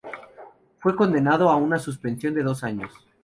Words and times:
Fue 0.79 0.95
condenado 0.95 1.47
a 1.51 1.57
una 1.57 1.77
suspensión 1.77 2.33
de 2.33 2.41
dos 2.41 2.63
años. 2.63 2.91